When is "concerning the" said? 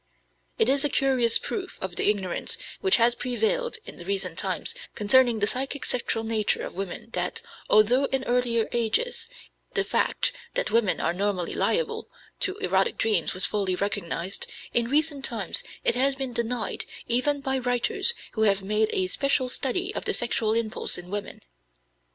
4.95-5.45